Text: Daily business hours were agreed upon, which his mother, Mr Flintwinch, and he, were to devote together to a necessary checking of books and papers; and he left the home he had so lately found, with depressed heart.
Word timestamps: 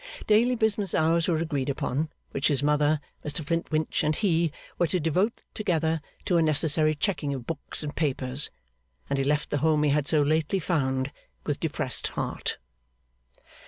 Daily 0.25 0.55
business 0.55 0.95
hours 0.95 1.27
were 1.27 1.35
agreed 1.37 1.69
upon, 1.69 2.09
which 2.31 2.47
his 2.47 2.63
mother, 2.63 2.99
Mr 3.23 3.45
Flintwinch, 3.45 4.03
and 4.03 4.15
he, 4.15 4.51
were 4.79 4.87
to 4.87 4.99
devote 4.99 5.43
together 5.53 6.01
to 6.25 6.37
a 6.37 6.41
necessary 6.41 6.95
checking 6.95 7.35
of 7.35 7.45
books 7.45 7.83
and 7.83 7.95
papers; 7.95 8.49
and 9.11 9.19
he 9.19 9.23
left 9.23 9.51
the 9.51 9.59
home 9.59 9.83
he 9.83 9.91
had 9.91 10.07
so 10.07 10.23
lately 10.23 10.57
found, 10.57 11.11
with 11.45 11.59
depressed 11.59 12.07
heart. 12.07 12.57